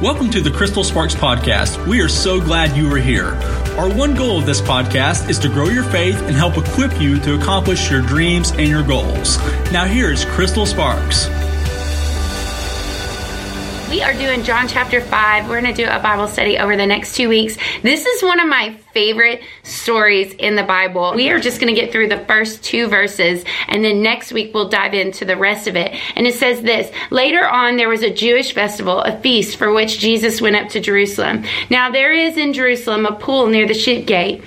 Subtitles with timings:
[0.00, 1.84] Welcome to the Crystal Sparks Podcast.
[1.88, 3.30] We are so glad you are here.
[3.76, 7.18] Our one goal of this podcast is to grow your faith and help equip you
[7.18, 9.38] to accomplish your dreams and your goals.
[9.72, 11.26] Now, here's Crystal Sparks.
[13.90, 15.48] We are doing John chapter 5.
[15.48, 17.56] We're going to do a Bible study over the next two weeks.
[17.82, 21.14] This is one of my favorite stories in the Bible.
[21.14, 24.52] We are just going to get through the first two verses, and then next week
[24.52, 25.98] we'll dive into the rest of it.
[26.16, 29.98] And it says this Later on, there was a Jewish festival, a feast for which
[29.98, 31.44] Jesus went up to Jerusalem.
[31.70, 34.44] Now, there is in Jerusalem a pool near the sheep gate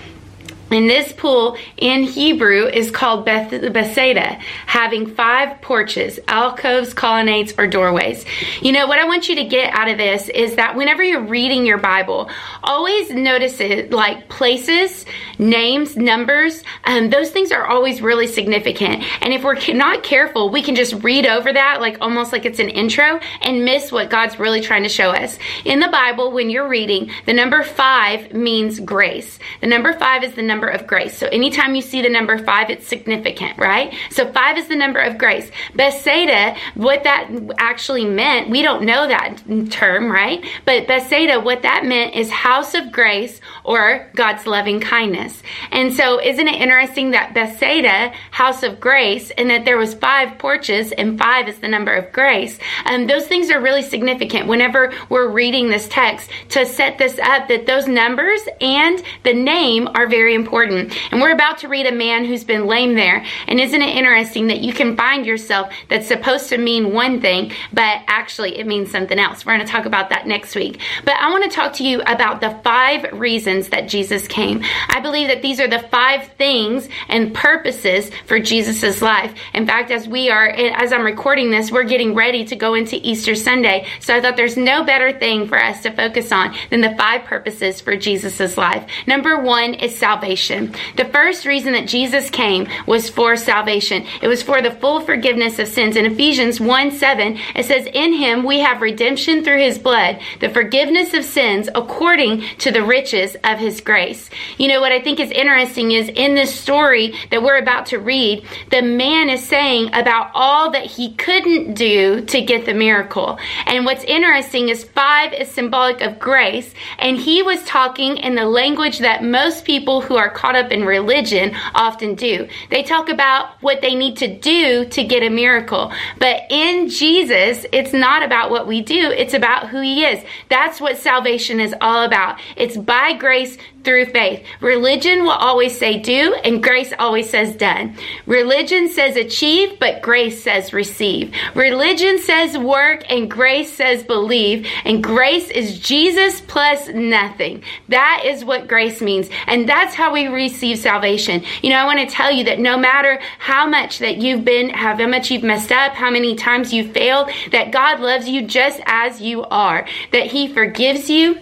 [0.71, 7.67] and this pool in Hebrew is called Beth- Bethsaida, having five porches, alcoves, colonnades, or
[7.67, 8.25] doorways.
[8.61, 11.25] You know, what I want you to get out of this is that whenever you're
[11.25, 12.29] reading your Bible,
[12.63, 15.05] always notice it like places,
[15.37, 16.63] names, numbers.
[16.85, 19.03] Um, those things are always really significant.
[19.21, 22.59] And if we're not careful, we can just read over that like almost like it's
[22.59, 25.37] an intro and miss what God's really trying to show us.
[25.65, 29.39] In the Bible, when you're reading, the number five means grace.
[29.59, 31.17] The number five is the number number of grace.
[31.17, 33.95] So anytime you see the number five, it's significant, right?
[34.11, 35.49] So five is the number of grace.
[35.73, 40.45] Bethsaida, what that actually meant, we don't know that term, right?
[40.65, 45.41] But Bethsaida, what that meant is house of grace or God's loving kindness.
[45.71, 50.37] And so isn't it interesting that Bethsaida, house of grace, and that there was five
[50.37, 52.59] porches and five is the number of grace.
[52.85, 57.47] Um, those things are really significant whenever we're reading this text to set this up
[57.47, 61.91] that those numbers and the name are very important And we're about to read a
[61.91, 63.25] man who's been lame there.
[63.47, 67.53] And isn't it interesting that you can find yourself that's supposed to mean one thing,
[67.71, 69.45] but actually it means something else?
[69.45, 70.81] We're going to talk about that next week.
[71.05, 74.63] But I want to talk to you about the five reasons that Jesus came.
[74.89, 79.33] I believe that these are the five things and purposes for Jesus's life.
[79.53, 82.97] In fact, as we are, as I'm recording this, we're getting ready to go into
[83.01, 83.87] Easter Sunday.
[84.01, 87.23] So I thought there's no better thing for us to focus on than the five
[87.23, 88.85] purposes for Jesus's life.
[89.07, 90.73] Number one is salvation salvation.
[90.97, 94.05] The first reason that Jesus came was for salvation.
[94.21, 95.95] It was for the full forgiveness of sins.
[95.95, 100.49] In Ephesians 1 7, it says, In him we have redemption through his blood, the
[100.49, 104.29] forgiveness of sins according to the riches of his grace.
[104.57, 107.99] You know, what I think is interesting is in this story that we're about to
[107.99, 113.37] read, the man is saying about all that he couldn't do to get the miracle.
[113.65, 118.45] And what's interesting is five is symbolic of grace, and he was talking in the
[118.45, 122.47] language that most people who are caught up in religion often do.
[122.69, 125.91] They talk about what they need to do to get a miracle.
[126.19, 130.23] But in Jesus, it's not about what we do, it's about who He is.
[130.49, 132.39] That's what salvation is all about.
[132.55, 134.45] It's by grace through faith.
[134.59, 137.95] Religion will always say do, and grace always says done.
[138.25, 141.33] Religion says achieve, but grace says receive.
[141.55, 144.67] Religion says work, and grace says believe.
[144.85, 147.63] And grace is Jesus plus nothing.
[147.89, 149.29] That is what grace means.
[149.47, 151.43] And that's how we receive salvation.
[151.61, 154.69] You know, I want to tell you that no matter how much that you've been,
[154.69, 158.79] how much you've messed up, how many times you failed, that God loves you just
[158.85, 161.39] as you are, that He forgives you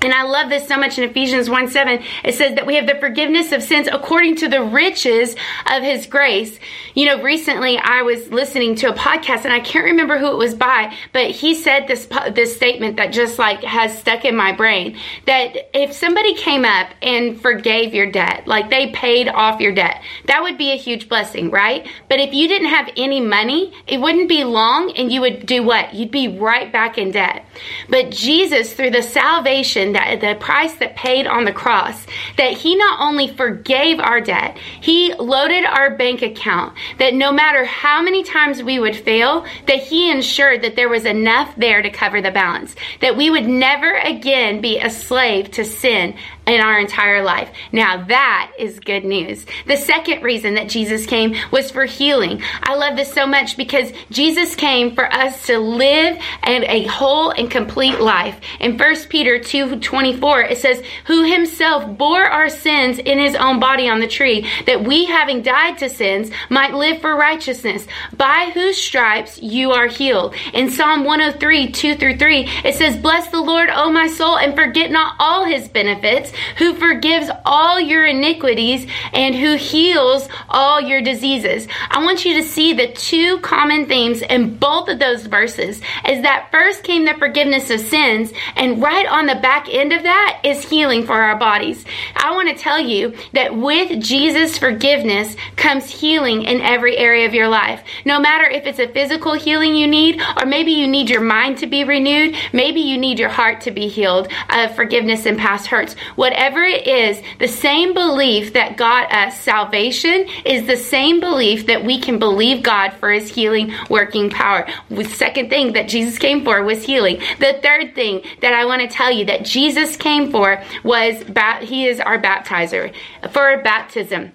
[0.00, 2.02] and I love this so much in Ephesians 1 7.
[2.24, 5.34] It says that we have the forgiveness of sins according to the riches
[5.66, 6.58] of his grace.
[6.94, 10.36] You know, recently I was listening to a podcast and I can't remember who it
[10.36, 14.52] was by, but he said this, this statement that just like has stuck in my
[14.52, 19.72] brain that if somebody came up and forgave your debt, like they paid off your
[19.72, 21.88] debt, that would be a huge blessing, right?
[22.08, 25.62] But if you didn't have any money, it wouldn't be long and you would do
[25.62, 25.94] what?
[25.94, 27.44] You'd be right back in debt.
[27.88, 32.06] But Jesus, through the salvation that the price that paid on the cross,
[32.36, 37.64] that he not only forgave our debt, he loaded our bank account, that no matter
[37.64, 41.90] how many times we would fail, that he ensured that there was enough there to
[41.90, 46.14] cover the balance, that we would never again be a slave to sin
[46.48, 47.50] in our entire life.
[47.72, 49.44] Now that is good news.
[49.66, 52.42] The second reason that Jesus came was for healing.
[52.62, 57.50] I love this so much because Jesus came for us to live a whole and
[57.50, 58.40] complete life.
[58.60, 63.60] In 1 Peter 2 24, it says, Who himself bore our sins in his own
[63.60, 67.86] body on the tree, that we having died to sins might live for righteousness,
[68.16, 70.34] by whose stripes you are healed.
[70.52, 74.54] In Psalm 103 2 through 3, it says, Bless the Lord, O my soul, and
[74.54, 81.02] forget not all his benefits who forgives all your iniquities and who heals all your
[81.02, 81.68] diseases.
[81.90, 86.22] I want you to see the two common themes in both of those verses is
[86.22, 90.40] that first came the forgiveness of sins and right on the back end of that
[90.44, 91.84] is healing for our bodies.
[92.16, 97.34] I want to tell you that with Jesus' forgiveness comes healing in every area of
[97.34, 97.82] your life.
[98.04, 101.58] No matter if it's a physical healing you need or maybe you need your mind
[101.58, 105.66] to be renewed, maybe you need your heart to be healed of forgiveness and past
[105.66, 105.96] hurts.
[106.28, 111.82] Whatever it is, the same belief that got us salvation is the same belief that
[111.82, 114.68] we can believe God for his healing working power.
[114.90, 117.22] The second thing that Jesus came for was healing.
[117.38, 121.24] The third thing that I want to tell you that Jesus came for was
[121.62, 122.92] he is our baptizer
[123.30, 124.32] for baptism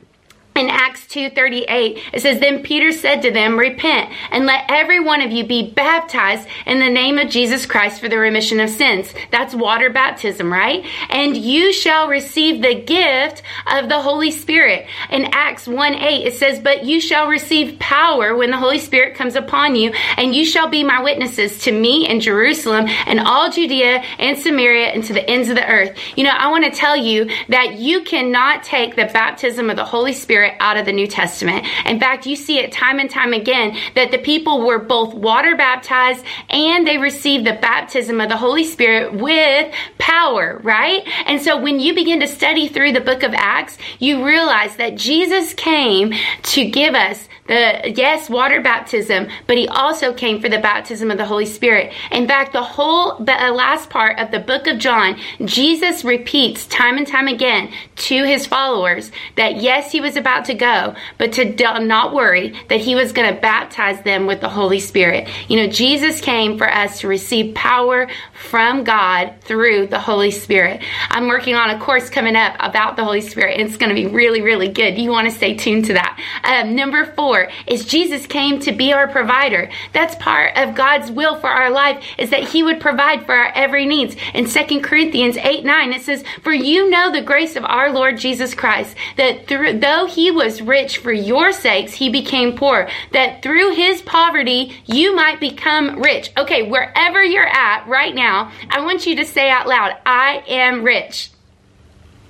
[0.56, 5.22] in Acts 2:38 it says then Peter said to them repent and let every one
[5.22, 9.14] of you be baptized in the name of Jesus Christ for the remission of sins
[9.32, 10.86] that's water baptism right?
[11.10, 14.86] And you shall receive the gift of the Holy Spirit.
[15.10, 19.36] In Acts 1:8 it says but you shall receive power when the Holy Spirit comes
[19.36, 24.04] upon you and you shall be my witnesses to me in Jerusalem and all Judea
[24.20, 25.98] and Samaria and to the ends of the earth.
[26.16, 29.86] You know I want to tell you that you cannot take the baptism of the
[29.86, 31.66] Holy Spirit Out of the New Testament.
[31.86, 35.56] In fact, you see it time and time again that the people were both water
[35.56, 41.08] baptized and they received the baptism of the Holy Spirit with power, right?
[41.26, 44.96] And so when you begin to study through the book of Acts, you realize that
[44.96, 46.14] Jesus came
[46.44, 51.18] to give us the yes water baptism but he also came for the baptism of
[51.18, 54.78] the holy spirit in fact the whole the uh, last part of the book of
[54.78, 60.32] john jesus repeats time and time again to his followers that yes he was about
[60.41, 61.45] to go but to
[61.80, 65.68] not worry that he was going to baptize them with the holy spirit you know
[65.68, 71.56] jesus came for us to receive power from god through the holy spirit i'm working
[71.56, 74.41] on a course coming up about the holy spirit and it's going to be really
[74.41, 78.59] really good you want to stay tuned to that um, number four is Jesus came
[78.62, 79.69] to be our provider.
[79.94, 83.51] That's part of God's will for our life is that he would provide for our
[83.56, 84.15] every needs.
[84.33, 88.18] In 2 Corinthians 8, 9, it says, For you know the grace of our Lord
[88.18, 93.42] Jesus Christ, that through, though he was rich for your sakes, he became poor, that
[93.42, 96.31] through his poverty you might become rich.
[96.38, 100.84] Okay, wherever you're at right now, I want you to say out loud, I am
[100.84, 101.31] rich.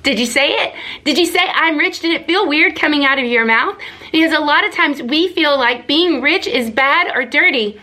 [0.04, 0.76] Did you say it?
[1.06, 2.02] Did you say I'm rich?
[2.02, 3.78] Did it feel weird coming out of your mouth?
[4.12, 7.80] Because a lot of times we feel like being rich is bad or dirty.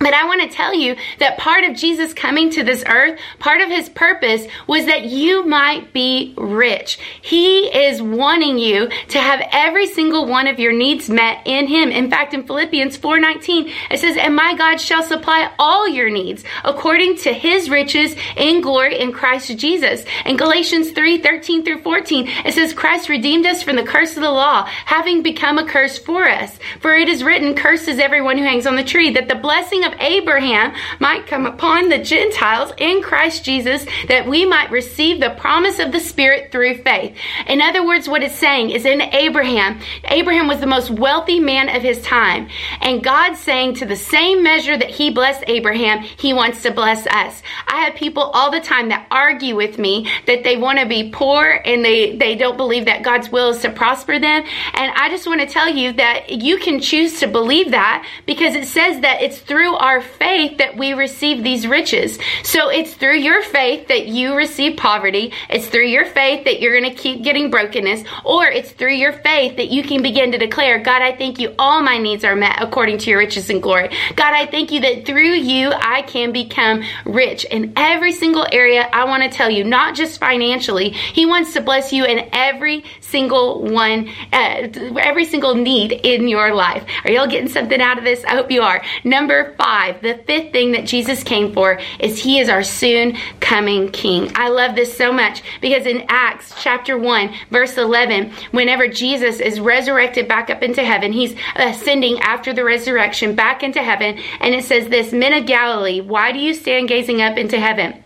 [0.00, 3.60] But I want to tell you that part of Jesus coming to this earth, part
[3.60, 6.98] of his purpose was that you might be rich.
[7.20, 11.90] He is wanting you to have every single one of your needs met in him.
[11.90, 16.44] In fact, in Philippians 4:19, it says, "And my God shall supply all your needs
[16.64, 22.54] according to his riches in glory in Christ Jesus." In Galatians 3:13 through 14, it
[22.54, 26.26] says, "Christ redeemed us from the curse of the law, having become a curse for
[26.26, 26.58] us.
[26.80, 29.89] For it is written, curses everyone who hangs on the tree, that the blessing of
[29.90, 35.30] of Abraham might come upon the Gentiles in Christ Jesus, that we might receive the
[35.30, 37.16] promise of the Spirit through faith.
[37.46, 41.74] In other words, what it's saying is in Abraham, Abraham was the most wealthy man
[41.74, 42.48] of his time.
[42.80, 47.06] And God's saying to the same measure that he blessed Abraham, he wants to bless
[47.06, 47.42] us.
[47.66, 51.10] I have people all the time that argue with me that they want to be
[51.10, 54.44] poor and they, they don't believe that God's will is to prosper them.
[54.74, 58.54] And I just want to tell you that you can choose to believe that because
[58.54, 62.18] it says that it's through our faith that we receive these riches.
[62.42, 65.32] So it's through your faith that you receive poverty.
[65.48, 69.12] It's through your faith that you're going to keep getting brokenness, or it's through your
[69.12, 72.36] faith that you can begin to declare, God, I thank you, all my needs are
[72.36, 73.88] met according to your riches and glory.
[74.16, 78.88] God, I thank you that through you I can become rich in every single area.
[78.92, 82.84] I want to tell you, not just financially, He wants to bless you in every
[83.00, 84.68] single one, uh,
[85.00, 86.84] every single need in your life.
[87.04, 88.22] Are y'all getting something out of this?
[88.24, 88.82] I hope you are.
[89.04, 93.16] Number five five, the fifth thing that Jesus came for is he is our soon
[93.38, 94.28] coming king.
[94.34, 99.60] I love this so much because in Acts chapter 1, verse 11, whenever Jesus is
[99.60, 104.64] resurrected back up into heaven, he's ascending after the resurrection back into heaven, and it
[104.64, 108.02] says this Men of Galilee, why do you stand gazing up into heaven?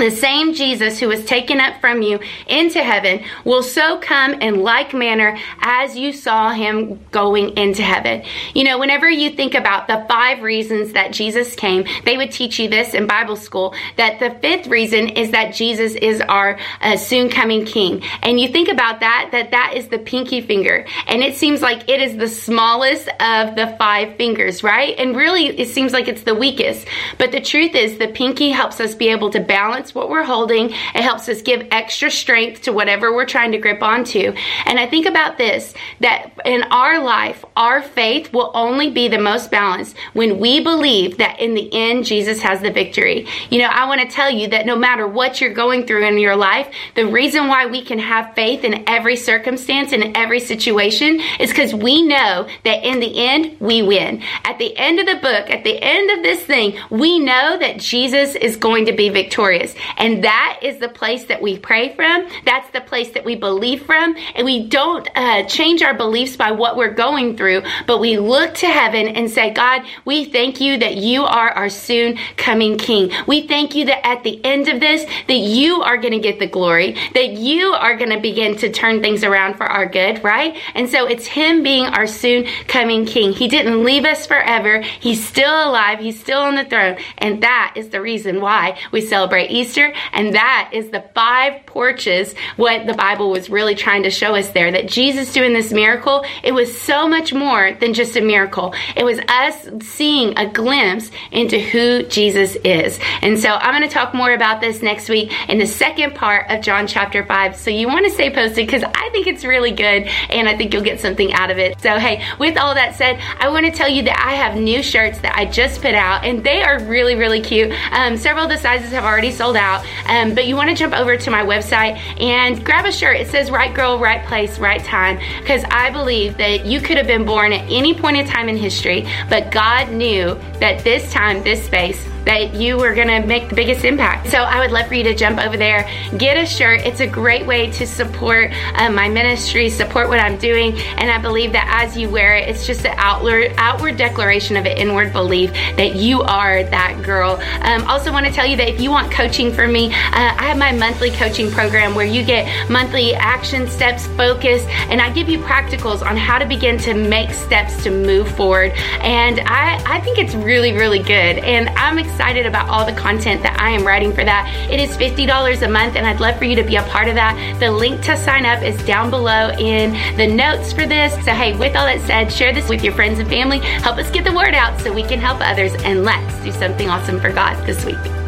[0.00, 4.62] The same Jesus who was taken up from you into heaven will so come in
[4.62, 8.22] like manner as you saw him going into heaven.
[8.54, 12.58] You know, whenever you think about the five reasons that Jesus came, they would teach
[12.58, 16.96] you this in Bible school that the fifth reason is that Jesus is our uh,
[16.96, 18.02] soon coming king.
[18.22, 20.86] And you think about that, that that is the pinky finger.
[21.06, 24.98] And it seems like it is the smallest of the five fingers, right?
[24.98, 26.86] And really, it seems like it's the weakest.
[27.18, 30.70] But the truth is, the pinky helps us be able to balance what we're holding.
[30.70, 34.32] It helps us give extra strength to whatever we're trying to grip onto.
[34.66, 39.18] And I think about this that in our life, our faith will only be the
[39.18, 43.26] most balanced when we believe that in the end, Jesus has the victory.
[43.50, 46.18] You know, I want to tell you that no matter what you're going through in
[46.18, 51.20] your life, the reason why we can have faith in every circumstance in every situation
[51.38, 54.22] is because we know that in the end, we win.
[54.44, 57.78] At the end of the book, at the end of this thing, we know that
[57.78, 59.74] Jesus is going to be victorious.
[59.96, 62.28] And that is the place that we pray from.
[62.44, 64.16] That's the place that we believe from.
[64.34, 68.54] And we don't uh, change our beliefs by what we're going through, but we look
[68.54, 73.10] to heaven and say, God, we thank you that you are our soon coming King.
[73.26, 76.38] We thank you that at the end of this, that you are going to get
[76.38, 80.22] the glory, that you are going to begin to turn things around for our good,
[80.24, 80.56] right?
[80.74, 83.32] And so it's Him being our soon coming King.
[83.32, 84.80] He didn't leave us forever.
[84.80, 85.98] He's still alive.
[85.98, 86.96] He's still on the throne.
[87.18, 89.92] And that is the reason why we celebrate Easter.
[90.12, 94.50] And that is the five porches, what the Bible was really trying to show us
[94.50, 98.74] there, that Jesus doing this miracle, it was so much more than just a miracle.
[98.96, 102.98] It was us seeing a glimpse into who Jesus is.
[103.22, 106.50] And so I'm going to talk more about this next week in the second part
[106.50, 107.56] of John chapter 5.
[107.56, 110.72] So you want to stay posted because I think it's really good and I think
[110.72, 111.80] you'll get something out of it.
[111.80, 114.82] So, hey, with all that said, I want to tell you that I have new
[114.82, 117.72] shirts that I just put out and they are really, really cute.
[117.92, 120.94] Um, several of the sizes have already sold out, um, but you want to jump
[120.94, 123.16] over to my website and grab a shirt.
[123.16, 127.06] It says right girl, right place, right time because I believe that you could have
[127.06, 131.42] been born at any point in time in history, but God knew that this time,
[131.42, 134.30] this space, that you were to make the biggest impact.
[134.30, 136.80] So I would love for you to jump over there, get a shirt.
[136.80, 140.78] It's a great way to support uh, my ministry, support what I'm doing.
[140.78, 144.66] And I believe that as you wear it, it's just an outward, outward declaration of
[144.66, 147.40] an inward belief that you are that girl.
[147.62, 150.48] Um, also, want to tell you that if you want coaching from me, uh, I
[150.48, 155.28] have my monthly coaching program where you get monthly action steps, focus, and I give
[155.28, 158.72] you practicals on how to begin to make steps to move forward.
[159.00, 161.38] And I, I think it's really, really good.
[161.38, 164.48] And I'm excited excited about all the content that I am writing for that.
[164.70, 167.14] It is $50 a month, and I'd love for you to be a part of
[167.14, 167.58] that.
[167.60, 171.12] The link to sign up is down below in the notes for this.
[171.24, 173.58] So, hey, with all that said, share this with your friends and family.
[173.58, 176.88] Help us get the word out so we can help others, and let's do something
[176.88, 178.19] awesome for God this week.